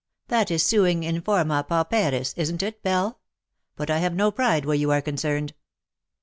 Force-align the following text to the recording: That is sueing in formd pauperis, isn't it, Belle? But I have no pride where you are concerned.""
That 0.29 0.49
is 0.49 0.63
sueing 0.63 1.03
in 1.03 1.21
formd 1.21 1.67
pauperis, 1.67 2.33
isn't 2.35 2.63
it, 2.63 2.81
Belle? 2.81 3.19
But 3.75 3.91
I 3.91 3.99
have 3.99 4.15
no 4.15 4.31
pride 4.31 4.65
where 4.65 4.73
you 4.73 4.89
are 4.89 4.99
concerned."" 4.99 5.53